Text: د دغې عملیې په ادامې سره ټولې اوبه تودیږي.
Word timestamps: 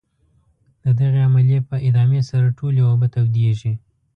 د 0.83 0.85
دغې 0.99 1.21
عملیې 1.27 1.59
په 1.69 1.75
ادامې 1.87 2.21
سره 2.29 2.47
ټولې 2.57 2.81
اوبه 2.89 3.07
تودیږي. 3.13 3.73